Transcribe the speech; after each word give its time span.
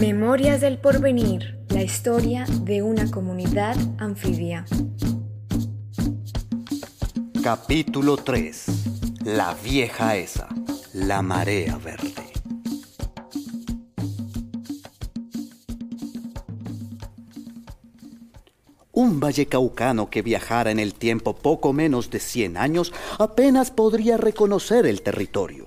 Memorias 0.00 0.60
del 0.60 0.78
Porvenir, 0.78 1.60
la 1.68 1.82
historia 1.82 2.44
de 2.62 2.82
una 2.82 3.10
comunidad 3.10 3.76
anfibia. 3.98 4.64
Capítulo 7.42 8.16
3. 8.16 8.66
La 9.24 9.54
vieja 9.54 10.16
esa, 10.16 10.48
la 10.92 11.22
marea 11.22 11.78
verde. 11.78 12.12
Un 18.90 19.20
vallecaucano 19.20 20.10
que 20.10 20.22
viajara 20.22 20.70
en 20.70 20.80
el 20.80 20.94
tiempo 20.94 21.36
poco 21.36 21.72
menos 21.72 22.10
de 22.10 22.18
100 22.18 22.56
años 22.56 22.92
apenas 23.18 23.70
podría 23.70 24.16
reconocer 24.16 24.86
el 24.86 25.02
territorio. 25.02 25.63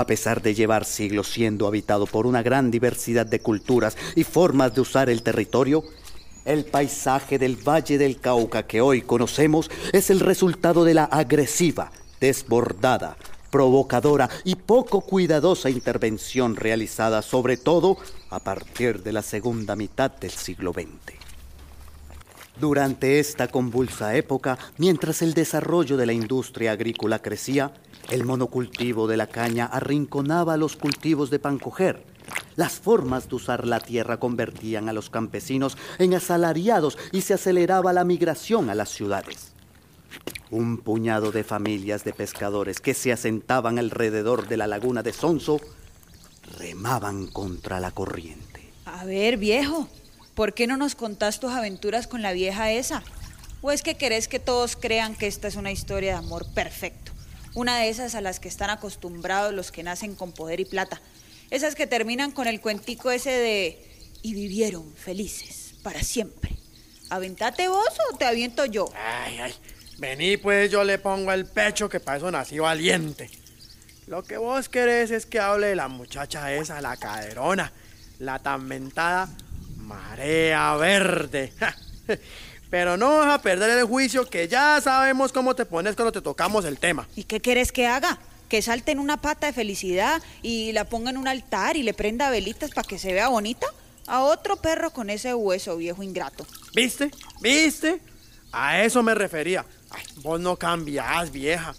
A 0.00 0.06
pesar 0.06 0.40
de 0.40 0.54
llevar 0.54 0.86
siglos 0.86 1.28
siendo 1.28 1.66
habitado 1.66 2.06
por 2.06 2.26
una 2.26 2.42
gran 2.42 2.70
diversidad 2.70 3.26
de 3.26 3.40
culturas 3.40 3.98
y 4.16 4.24
formas 4.24 4.74
de 4.74 4.80
usar 4.80 5.10
el 5.10 5.22
territorio, 5.22 5.84
el 6.46 6.64
paisaje 6.64 7.38
del 7.38 7.56
Valle 7.56 7.98
del 7.98 8.18
Cauca 8.18 8.62
que 8.62 8.80
hoy 8.80 9.02
conocemos 9.02 9.70
es 9.92 10.08
el 10.08 10.20
resultado 10.20 10.84
de 10.84 10.94
la 10.94 11.04
agresiva, 11.04 11.92
desbordada, 12.18 13.18
provocadora 13.50 14.30
y 14.42 14.54
poco 14.54 15.02
cuidadosa 15.02 15.68
intervención 15.68 16.56
realizada 16.56 17.20
sobre 17.20 17.58
todo 17.58 17.98
a 18.30 18.40
partir 18.40 19.02
de 19.02 19.12
la 19.12 19.20
segunda 19.20 19.76
mitad 19.76 20.10
del 20.12 20.30
siglo 20.30 20.72
XX. 20.72 21.29
Durante 22.60 23.18
esta 23.20 23.48
convulsa 23.48 24.14
época, 24.16 24.58
mientras 24.76 25.22
el 25.22 25.32
desarrollo 25.32 25.96
de 25.96 26.04
la 26.04 26.12
industria 26.12 26.72
agrícola 26.72 27.20
crecía, 27.20 27.72
el 28.10 28.24
monocultivo 28.24 29.08
de 29.08 29.16
la 29.16 29.28
caña 29.28 29.64
arrinconaba 29.64 30.58
los 30.58 30.76
cultivos 30.76 31.30
de 31.30 31.38
pancoger. 31.38 32.04
Las 32.56 32.72
formas 32.74 33.30
de 33.30 33.36
usar 33.36 33.66
la 33.66 33.80
tierra 33.80 34.18
convertían 34.18 34.90
a 34.90 34.92
los 34.92 35.08
campesinos 35.08 35.78
en 35.98 36.12
asalariados 36.12 36.98
y 37.12 37.22
se 37.22 37.32
aceleraba 37.32 37.94
la 37.94 38.04
migración 38.04 38.68
a 38.68 38.74
las 38.74 38.90
ciudades. 38.90 39.54
Un 40.50 40.76
puñado 40.76 41.32
de 41.32 41.44
familias 41.44 42.04
de 42.04 42.12
pescadores 42.12 42.80
que 42.80 42.92
se 42.92 43.10
asentaban 43.10 43.78
alrededor 43.78 44.48
de 44.48 44.58
la 44.58 44.66
laguna 44.66 45.02
de 45.02 45.14
Sonso 45.14 45.60
remaban 46.58 47.26
contra 47.28 47.80
la 47.80 47.92
corriente. 47.92 48.70
A 48.84 49.06
ver, 49.06 49.38
viejo, 49.38 49.88
¿Por 50.34 50.54
qué 50.54 50.66
no 50.66 50.76
nos 50.76 50.94
contás 50.94 51.40
tus 51.40 51.52
aventuras 51.52 52.06
con 52.06 52.22
la 52.22 52.32
vieja 52.32 52.70
esa? 52.70 53.02
¿O 53.62 53.72
es 53.72 53.82
que 53.82 53.96
querés 53.96 54.28
que 54.28 54.38
todos 54.38 54.76
crean 54.76 55.14
que 55.14 55.26
esta 55.26 55.48
es 55.48 55.56
una 55.56 55.72
historia 55.72 56.12
de 56.12 56.18
amor 56.18 56.46
perfecto? 56.54 57.12
Una 57.54 57.78
de 57.78 57.88
esas 57.88 58.14
a 58.14 58.20
las 58.20 58.40
que 58.40 58.48
están 58.48 58.70
acostumbrados 58.70 59.52
los 59.52 59.72
que 59.72 59.82
nacen 59.82 60.14
con 60.14 60.32
poder 60.32 60.60
y 60.60 60.64
plata. 60.64 61.00
Esas 61.50 61.74
que 61.74 61.86
terminan 61.86 62.30
con 62.30 62.46
el 62.46 62.60
cuentico 62.60 63.10
ese 63.10 63.30
de 63.30 63.90
y 64.22 64.34
vivieron 64.34 64.94
felices 64.94 65.74
para 65.82 66.02
siempre. 66.02 66.56
¿Aventate 67.10 67.68
vos 67.68 67.88
o 68.10 68.16
te 68.16 68.24
aviento 68.24 68.64
yo? 68.66 68.86
Ay, 68.94 69.38
ay. 69.38 69.54
Vení 69.98 70.36
pues 70.36 70.70
yo 70.70 70.84
le 70.84 70.98
pongo 70.98 71.32
el 71.32 71.44
pecho 71.44 71.88
que 71.88 72.00
para 72.00 72.18
eso 72.18 72.30
nací 72.30 72.58
valiente. 72.58 73.28
Lo 74.06 74.22
que 74.22 74.38
vos 74.38 74.68
querés 74.68 75.10
es 75.10 75.26
que 75.26 75.40
hable 75.40 75.66
de 75.66 75.76
la 75.76 75.88
muchacha 75.88 76.54
esa, 76.54 76.80
la 76.80 76.96
caderona, 76.96 77.72
la 78.18 78.38
tan 78.38 78.64
mentada 78.66 79.28
Marea 79.90 80.76
verde. 80.76 81.52
Pero 82.70 82.96
no 82.96 83.18
vas 83.18 83.34
a 83.34 83.42
perder 83.42 83.76
el 83.76 83.84
juicio 83.84 84.24
que 84.30 84.46
ya 84.46 84.80
sabemos 84.80 85.32
cómo 85.32 85.56
te 85.56 85.64
pones 85.64 85.96
cuando 85.96 86.12
te 86.12 86.20
tocamos 86.20 86.64
el 86.64 86.78
tema. 86.78 87.08
¿Y 87.16 87.24
qué 87.24 87.40
quieres 87.40 87.72
que 87.72 87.88
haga? 87.88 88.18
Que 88.48 88.62
salte 88.62 88.92
en 88.92 89.00
una 89.00 89.20
pata 89.20 89.48
de 89.48 89.52
felicidad 89.52 90.22
y 90.42 90.70
la 90.72 90.84
ponga 90.84 91.10
en 91.10 91.16
un 91.16 91.26
altar 91.26 91.76
y 91.76 91.82
le 91.82 91.92
prenda 91.92 92.30
velitas 92.30 92.70
para 92.70 92.86
que 92.86 92.98
se 93.00 93.12
vea 93.12 93.26
bonita. 93.28 93.66
A 94.06 94.22
otro 94.22 94.56
perro 94.56 94.92
con 94.92 95.10
ese 95.10 95.34
hueso, 95.34 95.76
viejo 95.76 96.04
ingrato. 96.04 96.46
¿Viste? 96.72 97.10
¿Viste? 97.40 98.00
A 98.52 98.82
eso 98.82 99.02
me 99.02 99.14
refería. 99.16 99.64
Ay, 99.90 100.04
vos 100.16 100.38
no 100.38 100.56
cambiás, 100.56 101.32
vieja. 101.32 101.74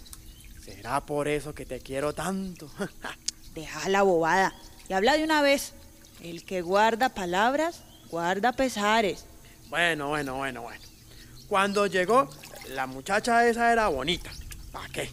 ¿Será 0.64 1.00
por 1.06 1.30
eso 1.30 1.56
que 1.56 1.66
te 1.66 1.80
quiero 1.80 2.14
tanto? 2.14 2.70
Deja 3.56 3.88
la 3.88 4.02
bobada 4.02 4.54
y 4.90 4.94
habla 4.94 5.16
de 5.16 5.24
una 5.24 5.42
vez. 5.42 5.74
El 6.22 6.44
que 6.44 6.62
guarda 6.62 7.10
palabras 7.10 7.82
guarda 8.12 8.52
pesares. 8.52 9.26
Bueno, 9.70 10.10
bueno, 10.10 10.36
bueno, 10.36 10.62
bueno. 10.64 10.84
Cuando 11.48 11.88
llegó, 11.88 12.30
la 12.70 12.86
muchacha 12.86 13.48
esa 13.48 13.72
era 13.72 13.88
bonita. 13.88 14.30
¿Para 14.72 14.90
qué? 14.90 15.10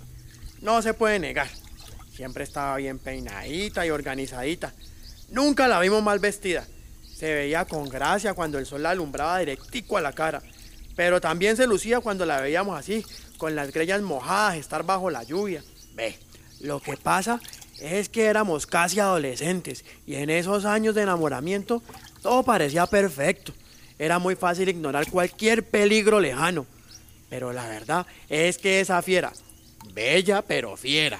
No 0.60 0.82
se 0.82 0.94
puede 0.94 1.20
negar. 1.20 1.48
Siempre 2.12 2.42
estaba 2.42 2.76
bien 2.76 2.98
peinadita 2.98 3.86
y 3.86 3.90
organizadita. 3.90 4.74
Nunca 5.30 5.68
la 5.68 5.78
vimos 5.78 6.02
mal 6.02 6.18
vestida. 6.18 6.66
Se 7.14 7.32
veía 7.32 7.64
con 7.64 7.88
gracia 7.88 8.34
cuando 8.34 8.58
el 8.58 8.66
sol 8.66 8.82
la 8.82 8.90
alumbraba 8.90 9.38
directico 9.38 9.96
a 9.96 10.00
la 10.00 10.12
cara. 10.12 10.42
Pero 10.96 11.20
también 11.20 11.56
se 11.56 11.68
lucía 11.68 12.00
cuando 12.00 12.26
la 12.26 12.40
veíamos 12.40 12.76
así, 12.76 13.04
con 13.36 13.54
las 13.54 13.72
grellas 13.72 14.02
mojadas, 14.02 14.56
estar 14.56 14.82
bajo 14.82 15.10
la 15.10 15.22
lluvia. 15.22 15.62
Ve, 15.94 16.18
lo 16.60 16.80
que 16.80 16.96
pasa 16.96 17.40
es 17.80 18.08
que 18.08 18.26
éramos 18.26 18.66
casi 18.66 18.98
adolescentes 18.98 19.84
y 20.06 20.16
en 20.16 20.30
esos 20.30 20.64
años 20.64 20.96
de 20.96 21.02
enamoramiento 21.02 21.82
todo 22.28 22.42
parecía 22.42 22.86
perfecto. 22.86 23.54
Era 23.98 24.18
muy 24.18 24.36
fácil 24.36 24.68
ignorar 24.68 25.10
cualquier 25.10 25.64
peligro 25.64 26.20
lejano. 26.20 26.66
Pero 27.30 27.54
la 27.54 27.66
verdad 27.66 28.06
es 28.28 28.58
que 28.58 28.80
esa 28.80 29.00
fiera, 29.00 29.32
bella 29.94 30.42
pero 30.42 30.76
fiera, 30.76 31.18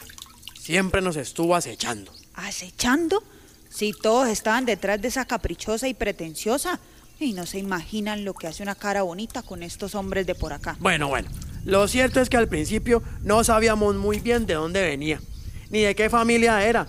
siempre 0.60 1.00
nos 1.00 1.16
estuvo 1.16 1.56
acechando. 1.56 2.12
¿Acechando? 2.34 3.22
Si 3.70 3.94
todos 3.94 4.28
estaban 4.28 4.66
detrás 4.66 5.00
de 5.00 5.08
esa 5.08 5.24
caprichosa 5.24 5.88
y 5.88 5.94
pretenciosa. 5.94 6.78
Y 7.18 7.32
no 7.32 7.46
se 7.46 7.58
imaginan 7.58 8.26
lo 8.26 8.34
que 8.34 8.46
hace 8.46 8.62
una 8.62 8.74
cara 8.74 9.00
bonita 9.00 9.40
con 9.40 9.62
estos 9.62 9.94
hombres 9.94 10.26
de 10.26 10.34
por 10.34 10.52
acá. 10.52 10.76
Bueno, 10.78 11.08
bueno. 11.08 11.30
Lo 11.64 11.88
cierto 11.88 12.20
es 12.20 12.28
que 12.28 12.36
al 12.36 12.48
principio 12.48 13.02
no 13.22 13.42
sabíamos 13.44 13.96
muy 13.96 14.20
bien 14.20 14.44
de 14.44 14.54
dónde 14.54 14.82
venía, 14.82 15.22
ni 15.70 15.80
de 15.80 15.94
qué 15.94 16.10
familia 16.10 16.64
era, 16.64 16.86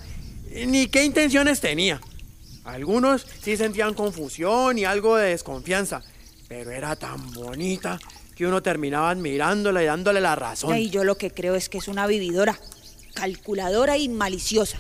ni 0.68 0.88
qué 0.88 1.06
intenciones 1.06 1.62
tenía. 1.62 2.02
Algunos 2.70 3.26
sí 3.42 3.58
sentían 3.58 3.94
confusión 3.94 4.78
y 4.78 4.86
algo 4.86 5.16
de 5.16 5.30
desconfianza, 5.30 6.04
pero 6.48 6.72
era 6.72 6.96
tan 6.96 7.34
bonita 7.34 8.00
que 8.36 8.48
uno 8.48 8.62
terminaba 8.64 9.10
admirándola 9.10 9.84
y 9.84 9.86
dándole 9.86 10.22
la 10.22 10.36
razón. 10.36 10.78
Y 10.78 10.90
yo 10.90 11.04
lo 11.04 11.18
que 11.18 11.32
creo 11.32 11.56
es 11.56 11.68
que 11.68 11.78
es 11.78 11.88
una 11.88 12.08
vividora, 12.08 12.58
calculadora 13.14 13.98
y 13.98 14.08
maliciosa. 14.08 14.80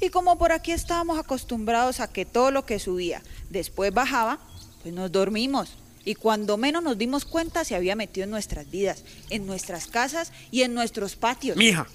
Y 0.00 0.10
como 0.10 0.38
por 0.38 0.52
aquí 0.52 0.72
estábamos 0.72 1.18
acostumbrados 1.18 2.00
a 2.00 2.08
que 2.08 2.24
todo 2.24 2.50
lo 2.50 2.66
que 2.66 2.78
subía 2.78 3.22
después 3.48 3.92
bajaba, 3.92 4.38
pues 4.82 4.94
nos 4.94 5.12
dormimos. 5.12 5.76
Y 6.04 6.14
cuando 6.14 6.56
menos 6.56 6.82
nos 6.82 6.96
dimos 6.96 7.24
cuenta 7.24 7.64
se 7.64 7.74
había 7.74 7.94
metido 7.96 8.24
en 8.24 8.30
nuestras 8.30 8.70
vidas, 8.70 9.04
en 9.28 9.46
nuestras 9.46 9.86
casas 9.86 10.32
y 10.50 10.62
en 10.62 10.74
nuestros 10.74 11.16
patios. 11.16 11.56
Mija, 11.56 11.86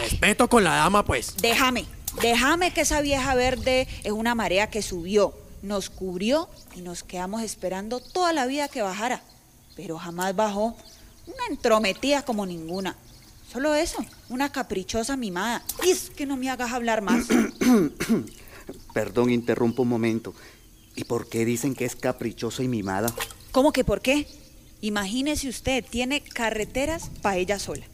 respeto 0.00 0.48
con 0.48 0.64
la 0.64 0.76
dama, 0.76 1.04
pues. 1.04 1.36
Déjame. 1.36 1.84
Déjame 2.20 2.72
que 2.72 2.82
esa 2.82 3.00
vieja 3.00 3.34
verde 3.34 3.88
es 4.02 4.12
una 4.12 4.34
marea 4.34 4.70
que 4.70 4.82
subió, 4.82 5.34
nos 5.62 5.90
cubrió 5.90 6.48
y 6.74 6.80
nos 6.80 7.02
quedamos 7.02 7.42
esperando 7.42 8.00
toda 8.00 8.32
la 8.32 8.46
vida 8.46 8.68
que 8.68 8.82
bajara. 8.82 9.22
Pero 9.76 9.98
jamás 9.98 10.34
bajó. 10.36 10.76
Una 11.26 11.46
entrometida 11.50 12.22
como 12.22 12.46
ninguna. 12.46 12.96
Solo 13.50 13.74
eso, 13.74 14.04
una 14.28 14.52
caprichosa 14.52 15.16
mimada. 15.16 15.62
Y 15.84 15.90
es 15.90 16.10
que 16.10 16.26
no 16.26 16.36
me 16.36 16.50
hagas 16.50 16.72
hablar 16.72 17.02
más. 17.02 17.26
Perdón, 18.94 19.30
interrumpo 19.30 19.82
un 19.82 19.88
momento. 19.88 20.34
¿Y 20.96 21.04
por 21.04 21.28
qué 21.28 21.44
dicen 21.44 21.74
que 21.74 21.84
es 21.84 21.96
caprichosa 21.96 22.62
y 22.62 22.68
mimada? 22.68 23.12
¿Cómo 23.52 23.72
que 23.72 23.84
por 23.84 24.00
qué? 24.00 24.26
Imagínese 24.80 25.48
usted, 25.48 25.84
tiene 25.88 26.20
carreteras 26.20 27.10
para 27.22 27.38
ella 27.38 27.58
sola 27.58 27.84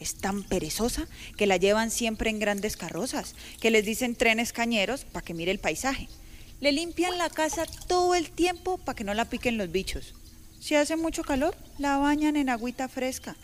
es 0.00 0.16
tan 0.16 0.42
perezosa 0.42 1.06
que 1.36 1.46
la 1.46 1.56
llevan 1.56 1.90
siempre 1.90 2.30
en 2.30 2.38
grandes 2.38 2.76
carrozas, 2.76 3.34
que 3.60 3.70
les 3.70 3.84
dicen 3.84 4.14
trenes 4.14 4.52
cañeros 4.52 5.04
para 5.04 5.24
que 5.24 5.34
mire 5.34 5.50
el 5.50 5.58
paisaje. 5.58 6.08
Le 6.60 6.72
limpian 6.72 7.18
la 7.18 7.30
casa 7.30 7.64
todo 7.86 8.14
el 8.14 8.30
tiempo 8.30 8.78
para 8.78 8.96
que 8.96 9.04
no 9.04 9.14
la 9.14 9.26
piquen 9.26 9.58
los 9.58 9.70
bichos. 9.70 10.14
Si 10.60 10.74
hace 10.74 10.96
mucho 10.96 11.22
calor, 11.22 11.56
la 11.78 11.98
bañan 11.98 12.36
en 12.36 12.48
agüita 12.48 12.88
fresca. 12.88 13.36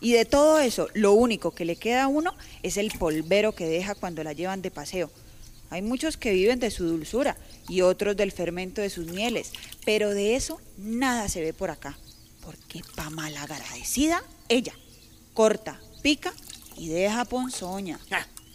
Y 0.00 0.12
de 0.12 0.24
todo 0.24 0.58
eso, 0.60 0.88
lo 0.94 1.12
único 1.12 1.52
que 1.52 1.64
le 1.64 1.76
queda 1.76 2.04
a 2.04 2.08
uno 2.08 2.32
es 2.62 2.76
el 2.76 2.90
polvero 2.92 3.54
que 3.54 3.66
deja 3.66 3.94
cuando 3.94 4.24
la 4.24 4.32
llevan 4.32 4.62
de 4.62 4.70
paseo. 4.70 5.10
Hay 5.70 5.82
muchos 5.82 6.16
que 6.16 6.32
viven 6.32 6.60
de 6.60 6.70
su 6.70 6.84
dulzura 6.84 7.36
y 7.68 7.80
otros 7.80 8.16
del 8.16 8.32
fermento 8.32 8.80
de 8.80 8.90
sus 8.90 9.06
mieles, 9.06 9.52
pero 9.84 10.10
de 10.10 10.36
eso 10.36 10.60
nada 10.76 11.28
se 11.28 11.40
ve 11.40 11.52
por 11.52 11.70
acá. 11.70 11.98
Porque 12.42 12.82
pa 12.94 13.10
malagradecida, 13.10 14.22
ella 14.48 14.74
corta, 15.34 15.80
pica 16.02 16.32
y 16.76 16.88
deja 16.88 17.24
ponzoña. 17.24 17.98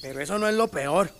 pero 0.01 0.21
eso 0.21 0.37
no 0.37 0.47
es 0.47 0.55
lo 0.55 0.67
peor. 0.67 1.11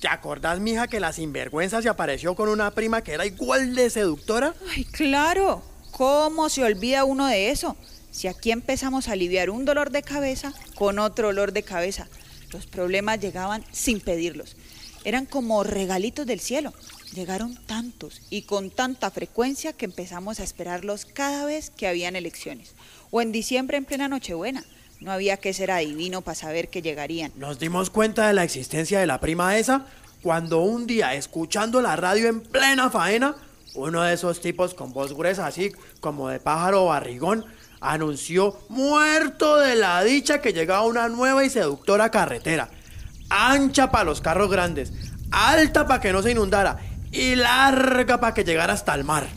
¿Te 0.00 0.08
acordás, 0.08 0.60
mija, 0.60 0.86
que 0.86 1.00
la 1.00 1.12
sinvergüenza 1.12 1.82
se 1.82 1.88
apareció 1.88 2.36
con 2.36 2.48
una 2.48 2.70
prima 2.72 3.02
que 3.02 3.14
era 3.14 3.26
igual 3.26 3.74
de 3.74 3.90
seductora? 3.90 4.54
Ay, 4.70 4.84
claro. 4.84 5.62
¿Cómo 5.90 6.48
se 6.48 6.62
olvida 6.62 7.04
uno 7.04 7.26
de 7.26 7.50
eso? 7.50 7.76
Si 8.12 8.28
aquí 8.28 8.52
empezamos 8.52 9.08
a 9.08 9.12
aliviar 9.12 9.50
un 9.50 9.64
dolor 9.64 9.90
de 9.90 10.02
cabeza 10.02 10.52
con 10.76 10.98
otro 10.98 11.28
dolor 11.28 11.52
de 11.52 11.64
cabeza, 11.64 12.08
los 12.52 12.66
problemas 12.66 13.18
llegaban 13.20 13.64
sin 13.72 14.00
pedirlos. 14.00 14.56
Eran 15.04 15.26
como 15.26 15.64
regalitos 15.64 16.26
del 16.26 16.40
cielo. 16.40 16.72
Llegaron 17.14 17.56
tantos 17.66 18.22
y 18.30 18.42
con 18.42 18.70
tanta 18.70 19.10
frecuencia 19.10 19.72
que 19.72 19.86
empezamos 19.86 20.38
a 20.38 20.44
esperarlos 20.44 21.06
cada 21.06 21.44
vez 21.44 21.70
que 21.70 21.88
habían 21.88 22.16
elecciones. 22.16 22.74
O 23.10 23.20
en 23.20 23.32
diciembre 23.32 23.78
en 23.78 23.84
plena 23.84 24.08
Nochebuena. 24.08 24.64
No 25.00 25.12
había 25.12 25.36
que 25.36 25.52
ser 25.52 25.70
adivino 25.70 26.22
para 26.22 26.34
saber 26.34 26.68
que 26.68 26.82
llegarían. 26.82 27.32
Nos 27.36 27.58
dimos 27.58 27.90
cuenta 27.90 28.26
de 28.26 28.34
la 28.34 28.44
existencia 28.44 28.98
de 28.98 29.06
la 29.06 29.20
prima 29.20 29.56
esa 29.56 29.86
cuando 30.22 30.60
un 30.60 30.86
día, 30.86 31.14
escuchando 31.14 31.80
la 31.80 31.94
radio 31.96 32.28
en 32.28 32.40
plena 32.40 32.90
faena, 32.90 33.36
uno 33.74 34.02
de 34.02 34.14
esos 34.14 34.40
tipos 34.40 34.74
con 34.74 34.92
voz 34.92 35.12
gruesa, 35.12 35.46
así 35.46 35.72
como 36.00 36.28
de 36.28 36.40
pájaro 36.40 36.86
barrigón, 36.86 37.44
anunció 37.80 38.58
muerto 38.68 39.58
de 39.58 39.76
la 39.76 40.02
dicha 40.02 40.40
que 40.40 40.52
llegaba 40.52 40.82
una 40.82 41.08
nueva 41.08 41.44
y 41.44 41.50
seductora 41.50 42.10
carretera, 42.10 42.70
ancha 43.30 43.90
para 43.90 44.04
los 44.04 44.20
carros 44.20 44.50
grandes, 44.50 44.92
alta 45.30 45.86
para 45.86 46.00
que 46.00 46.12
no 46.12 46.22
se 46.22 46.32
inundara 46.32 46.78
y 47.12 47.36
larga 47.36 48.18
para 48.18 48.34
que 48.34 48.44
llegara 48.44 48.72
hasta 48.72 48.94
el 48.94 49.04
mar. 49.04 49.28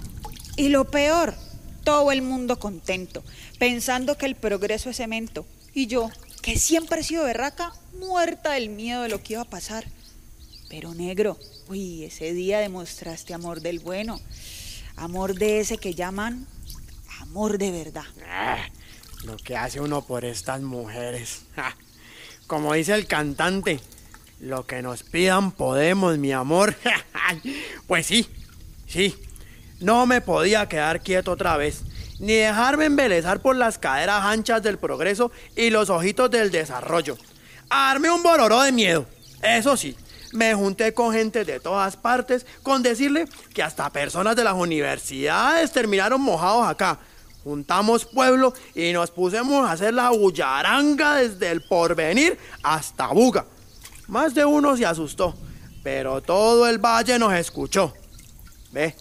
Y 0.58 0.70
lo 0.70 0.86
peor, 0.86 1.36
todo 1.84 2.12
el 2.12 2.22
mundo 2.22 2.60
contento, 2.60 3.24
pensando 3.60 4.18
que 4.18 4.26
el 4.26 4.36
progreso 4.36 4.90
es 4.90 4.98
cemento. 4.98 5.46
Y 5.74 5.88
yo, 5.88 6.10
que 6.42 6.58
siempre 6.58 7.02
he 7.02 7.04
sido 7.04 7.24
berraca, 7.24 7.74
muerta 7.94 8.54
del 8.54 8.70
miedo 8.70 9.04
de 9.04 9.10
lo 9.10 9.22
que 9.22 9.34
iba 9.34 9.42
a 9.44 9.50
pasar. 9.50 9.86
Pero 10.70 10.94
negro, 10.94 11.38
uy, 11.68 12.06
ese 12.06 12.34
día 12.34 12.60
demostraste 12.60 13.34
amor 13.34 13.62
del 13.62 13.80
bueno, 13.80 14.20
amor 14.96 15.36
de 15.36 15.60
ese 15.60 15.78
que 15.78 15.94
llaman 15.94 16.48
amor 17.20 17.58
de 17.58 17.72
verdad. 17.72 18.06
Ah, 18.28 18.58
lo 19.24 19.38
que 19.38 19.56
hace 19.56 19.80
uno 19.80 20.02
por 20.02 20.26
estas 20.26 20.62
mujeres. 20.62 21.44
Como 22.48 22.74
dice 22.74 22.94
el 22.94 23.08
cantante, 23.08 23.80
lo 24.40 24.66
que 24.66 24.82
nos 24.82 25.04
pidan 25.04 25.52
podemos, 25.52 26.18
mi 26.18 26.32
amor. 26.34 26.76
pues 27.88 28.08
sí, 28.08 28.28
sí. 28.88 29.16
No 29.82 30.06
me 30.06 30.22
podía 30.22 30.70
quedar 30.70 31.02
quieto 31.02 31.32
otra 31.32 31.58
vez, 31.58 31.82
ni 32.20 32.34
dejarme 32.34 32.86
embelezar 32.86 33.42
por 33.42 33.56
las 33.56 33.80
caderas 33.80 34.24
anchas 34.24 34.62
del 34.62 34.78
progreso 34.78 35.32
y 35.56 35.72
los 35.72 35.90
ojitos 35.90 36.30
del 36.30 36.52
desarrollo. 36.52 37.18
Arme 37.68 38.12
un 38.12 38.22
bororó 38.22 38.62
de 38.62 38.72
miedo. 38.72 39.08
Eso 39.42 39.76
sí, 39.76 39.98
me 40.34 40.54
junté 40.54 40.94
con 40.94 41.14
gente 41.14 41.44
de 41.46 41.60
todas 41.60 41.98
partes 41.98 42.46
con 42.62 42.84
decirle 42.84 43.26
que 43.56 43.64
hasta 43.64 43.90
personas 43.90 44.36
de 44.36 44.44
las 44.44 44.54
universidades 44.54 45.72
terminaron 45.72 46.22
mojados 46.22 46.68
acá. 46.68 47.00
Juntamos 47.44 48.06
pueblo 48.06 48.54
y 48.76 48.94
nos 48.94 49.10
pusimos 49.10 49.68
a 49.68 49.72
hacer 49.72 49.96
la 49.96 50.12
bullaranga 50.12 51.16
desde 51.16 51.50
el 51.50 51.64
porvenir 51.64 52.38
hasta 52.62 53.08
Buga. 53.08 53.48
Más 54.08 54.36
de 54.36 54.46
uno 54.46 54.78
se 54.78 54.86
asustó, 54.86 55.36
pero 55.82 56.22
todo 56.22 56.68
el 56.68 56.78
valle 56.78 57.18
nos 57.18 57.34
escuchó. 57.34 57.96
Ve, 58.72 58.96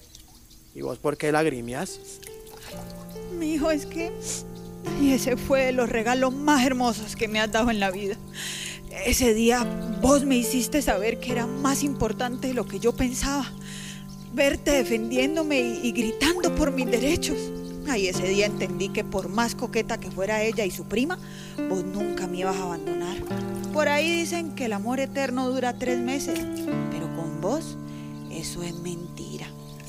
¿y 0.80 0.82
vos 0.82 0.98
por 0.98 1.18
qué 1.18 1.30
lagrimeas? 1.30 2.00
Mi 3.38 3.52
hijo, 3.52 3.70
es 3.70 3.84
que 3.84 4.10
y 4.98 5.12
ese 5.12 5.36
fue 5.36 5.66
de 5.66 5.72
los 5.72 5.90
regalos 5.90 6.34
más 6.34 6.64
hermosos 6.64 7.16
que 7.16 7.28
me 7.28 7.38
has 7.38 7.52
dado 7.52 7.70
en 7.70 7.80
la 7.80 7.90
vida. 7.90 8.16
Ese 9.04 9.34
día 9.34 9.62
vos 10.00 10.24
me 10.24 10.38
hiciste 10.38 10.80
saber 10.80 11.20
que 11.20 11.32
era 11.32 11.46
más 11.46 11.82
importante 11.82 12.54
lo 12.54 12.64
que 12.64 12.80
yo 12.80 12.96
pensaba. 12.96 13.46
Verte 14.32 14.70
defendiéndome 14.70 15.60
y, 15.60 15.88
y 15.88 15.92
gritando 15.92 16.54
por 16.54 16.72
mis 16.72 16.86
derechos. 16.86 17.36
Y 17.94 18.06
ese 18.06 18.28
día 18.28 18.46
entendí 18.46 18.88
que 18.88 19.04
por 19.04 19.28
más 19.28 19.54
coqueta 19.54 20.00
que 20.00 20.10
fuera 20.10 20.42
ella 20.42 20.64
y 20.64 20.70
su 20.70 20.84
prima, 20.84 21.18
vos 21.68 21.84
nunca 21.84 22.26
me 22.26 22.38
ibas 22.38 22.56
a 22.56 22.62
abandonar. 22.62 23.18
Por 23.74 23.88
ahí 23.88 24.20
dicen 24.20 24.54
que 24.54 24.64
el 24.64 24.72
amor 24.72 24.98
eterno 25.00 25.50
dura 25.50 25.78
tres 25.78 25.98
meses, 25.98 26.40
pero 26.90 27.14
con 27.16 27.40
vos 27.42 27.76
eso 28.30 28.62
es 28.62 28.74
mentira. 28.76 29.19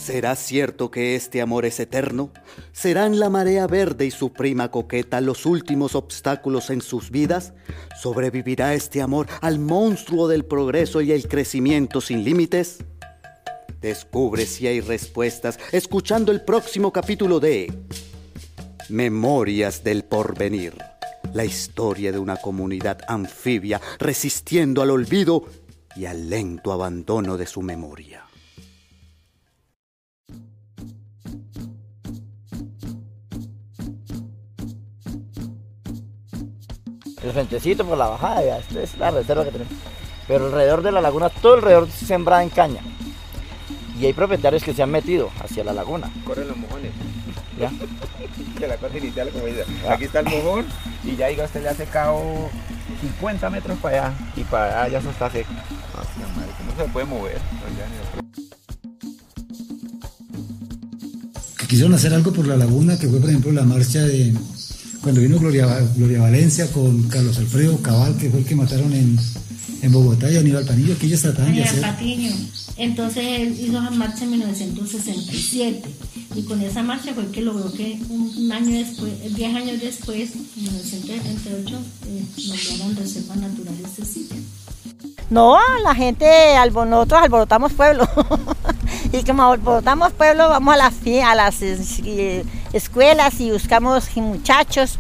¿Será 0.01 0.35
cierto 0.35 0.89
que 0.89 1.15
este 1.15 1.41
amor 1.41 1.63
es 1.63 1.79
eterno? 1.79 2.31
¿Serán 2.71 3.19
la 3.19 3.29
marea 3.29 3.67
verde 3.67 4.07
y 4.07 4.09
su 4.09 4.33
prima 4.33 4.71
coqueta 4.71 5.21
los 5.21 5.45
últimos 5.45 5.93
obstáculos 5.93 6.71
en 6.71 6.81
sus 6.81 7.11
vidas? 7.11 7.53
¿Sobrevivirá 8.01 8.73
este 8.73 9.03
amor 9.03 9.27
al 9.41 9.59
monstruo 9.59 10.27
del 10.27 10.43
progreso 10.43 11.01
y 11.01 11.11
el 11.11 11.27
crecimiento 11.27 12.01
sin 12.01 12.23
límites? 12.23 12.79
Descubre 13.79 14.47
si 14.47 14.65
hay 14.65 14.81
respuestas 14.81 15.59
escuchando 15.71 16.31
el 16.31 16.41
próximo 16.41 16.91
capítulo 16.91 17.39
de 17.39 17.71
Memorias 18.89 19.83
del 19.83 20.03
Porvenir, 20.03 20.73
la 21.31 21.45
historia 21.45 22.11
de 22.11 22.17
una 22.17 22.37
comunidad 22.37 23.01
anfibia 23.07 23.79
resistiendo 23.99 24.81
al 24.81 24.89
olvido 24.89 25.45
y 25.95 26.05
al 26.05 26.27
lento 26.27 26.71
abandono 26.71 27.37
de 27.37 27.45
su 27.45 27.61
memoria. 27.61 28.30
El 37.23 37.31
frentecito 37.31 37.85
por 37.85 37.97
la 37.97 38.07
bajada, 38.07 38.43
ya, 38.43 38.57
esta 38.57 38.81
es 38.81 38.97
la 38.97 39.11
reserva 39.11 39.43
que 39.45 39.51
tenemos. 39.51 39.73
Pero 40.27 40.45
alrededor 40.45 40.81
de 40.81 40.91
la 40.91 41.01
laguna, 41.01 41.29
todo 41.29 41.55
alrededor 41.55 41.89
se 41.89 42.05
sembrada 42.05 42.41
en 42.43 42.49
caña. 42.49 42.81
Y 43.99 44.05
hay 44.05 44.13
propietarios 44.13 44.63
que 44.63 44.73
se 44.73 44.81
han 44.81 44.89
metido 44.89 45.29
hacia 45.39 45.63
la 45.63 45.73
laguna. 45.73 46.11
Corren 46.25 46.47
los 46.47 46.57
mojones. 46.57 46.91
¿ya? 47.59 47.71
De 48.59 48.67
la 48.67 48.77
cosa 48.77 48.97
inicial, 48.97 49.29
como 49.29 49.45
dice. 49.45 49.65
Aquí 49.89 50.05
está 50.05 50.21
el 50.21 50.25
mojón 50.25 50.65
y 51.03 51.15
ya 51.15 51.27
diga 51.27 51.45
usted 51.45 51.61
le 51.61 51.69
ha 51.69 51.75
secado 51.75 52.49
50 53.01 53.49
metros 53.49 53.77
para 53.79 54.07
allá 54.07 54.17
y 54.35 54.43
para 54.43 54.83
allá 54.83 54.93
ya 54.93 54.99
eso 54.99 55.09
está 55.11 55.29
seco. 55.29 55.51
Madre, 55.53 56.51
¿cómo 56.57 56.71
se 56.75 56.91
puede 56.91 57.05
mover? 57.05 57.37
No, 57.37 58.21
quisieron 61.67 61.93
hacer 61.93 62.13
algo 62.13 62.33
por 62.33 62.47
la 62.47 62.57
laguna, 62.57 62.99
que 62.99 63.07
fue 63.07 63.19
por 63.19 63.29
ejemplo 63.29 63.51
la 63.51 63.63
marcha 63.63 64.01
de 64.01 64.33
cuando 65.01 65.21
vino 65.21 65.39
Gloria, 65.39 65.67
Gloria 65.95 66.21
Valencia 66.21 66.71
con 66.71 67.03
Carlos 67.03 67.37
Alfredo 67.37 67.77
Cabal, 67.81 68.15
que 68.17 68.29
fue 68.29 68.39
el 68.39 68.45
que 68.45 68.55
mataron 68.55 68.93
en, 68.93 69.17
en 69.81 69.91
Bogotá 69.91 70.31
y 70.31 70.37
Aníbal 70.37 70.65
Panillo, 70.65 70.97
que 70.97 71.07
ellos 71.07 71.21
trataban 71.21 71.53
de 71.53 71.59
María 71.59 71.71
hacer. 71.71 71.81
Patiño. 71.81 72.31
Entonces 72.77 73.23
él 73.25 73.57
hizo 73.59 73.79
esa 73.79 73.91
marcha 73.91 74.23
en 74.23 74.31
1967 74.31 75.81
y 76.35 76.43
con 76.43 76.61
esa 76.61 76.81
marcha 76.83 77.13
fue 77.13 77.27
que 77.31 77.41
logró 77.41 77.71
que 77.73 77.99
un 78.09 78.51
año 78.51 78.77
después, 78.77 79.11
10 79.35 79.55
años 79.55 79.81
después, 79.81 80.31
en 80.33 80.63
1978, 80.63 81.79
eh, 82.07 82.23
nombraran 82.47 82.95
reserva 82.95 83.35
natural 83.35 83.75
este 83.83 84.05
sitio. 84.05 84.37
No, 85.29 85.57
la 85.83 85.95
gente, 85.95 86.25
albo- 86.57 86.85
nosotros 86.85 87.21
alborotamos 87.23 87.73
pueblo. 87.73 88.07
y 89.13 89.23
como 89.23 89.43
alborotamos 89.51 90.11
pueblo, 90.13 90.49
vamos 90.49 90.73
a 90.73 90.77
las, 90.77 90.93
a 91.25 91.35
las 91.35 91.55
eh, 91.61 92.43
escuelas 92.73 93.39
y 93.39 93.51
buscamos 93.51 94.15
muchachos. 94.15 94.99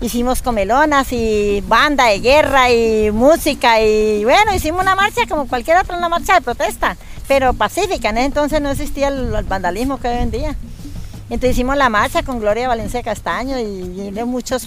Hicimos 0.00 0.42
comelonas 0.42 1.12
y 1.12 1.60
banda 1.66 2.06
de 2.06 2.20
guerra 2.20 2.70
y 2.70 3.10
música 3.10 3.80
y 3.80 4.22
bueno, 4.24 4.54
hicimos 4.54 4.82
una 4.82 4.94
marcha 4.94 5.26
como 5.28 5.48
cualquier 5.48 5.76
otra, 5.78 5.98
una 5.98 6.08
marcha 6.08 6.34
de 6.34 6.40
protesta, 6.40 6.96
pero 7.26 7.52
pacífica. 7.52 8.10
En 8.10 8.18
ese 8.18 8.26
entonces 8.26 8.60
no 8.60 8.70
existía 8.70 9.08
el, 9.08 9.30
vandalismo 9.44 9.98
que 9.98 10.08
hoy 10.08 10.18
en 10.18 10.30
día. 10.30 10.56
Entonces 11.30 11.50
hicimos 11.50 11.76
la 11.76 11.88
marcha 11.88 12.22
con 12.22 12.38
Gloria 12.38 12.68
Valencia 12.68 13.02
Castaño 13.02 13.58
y 13.58 13.82
vino 13.82 14.24
muchos, 14.24 14.66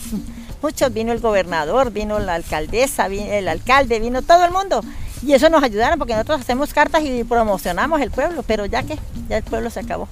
muchos, 0.62 0.94
vino 0.94 1.14
el 1.14 1.20
gobernador, 1.22 1.92
vino 1.92 2.20
la 2.20 2.36
alcaldesa, 2.36 3.08
vino 3.08 3.32
el 3.32 3.48
alcalde, 3.48 4.00
vino 4.02 4.22
todo 4.22 4.44
el 4.44 4.52
mundo. 4.52 4.84
Y 5.26 5.34
eso 5.34 5.50
nos 5.50 5.64
ayudaron 5.64 5.98
porque 5.98 6.14
nosotros 6.14 6.42
hacemos 6.42 6.74
cartas 6.74 7.04
y 7.04 7.24
promocionamos 7.24 8.02
el 8.02 8.12
pueblo, 8.12 8.44
pero 8.44 8.66
ya 8.66 8.84
que, 8.84 8.98
ya 9.30 9.38
el 9.38 9.44
pueblo 9.44 9.70
se 9.70 9.80
acabó. 9.80 10.08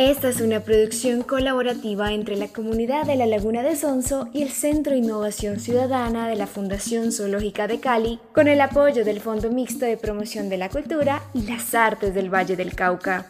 Esta 0.00 0.30
es 0.30 0.40
una 0.40 0.60
producción 0.60 1.20
colaborativa 1.20 2.10
entre 2.14 2.34
la 2.34 2.48
comunidad 2.48 3.04
de 3.04 3.16
la 3.16 3.26
Laguna 3.26 3.62
de 3.62 3.76
Sonso 3.76 4.30
y 4.32 4.40
el 4.40 4.48
Centro 4.48 4.96
Innovación 4.96 5.60
Ciudadana 5.60 6.26
de 6.26 6.36
la 6.36 6.46
Fundación 6.46 7.12
Zoológica 7.12 7.68
de 7.68 7.80
Cali, 7.80 8.18
con 8.32 8.48
el 8.48 8.62
apoyo 8.62 9.04
del 9.04 9.20
Fondo 9.20 9.50
Mixto 9.50 9.84
de 9.84 9.98
Promoción 9.98 10.48
de 10.48 10.56
la 10.56 10.70
Cultura 10.70 11.20
y 11.34 11.42
las 11.42 11.74
Artes 11.74 12.14
del 12.14 12.32
Valle 12.32 12.56
del 12.56 12.74
Cauca. 12.74 13.26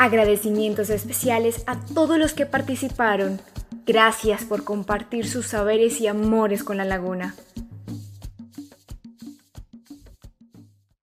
Agradecimientos 0.00 0.90
especiales 0.90 1.62
a 1.68 1.78
todos 1.94 2.18
los 2.18 2.34
que 2.34 2.46
participaron. 2.46 3.40
Gracias 3.86 4.42
por 4.42 4.64
compartir 4.64 5.28
sus 5.28 5.46
saberes 5.46 6.00
y 6.00 6.08
amores 6.08 6.64
con 6.64 6.78
la 6.78 6.84
laguna. 6.84 7.36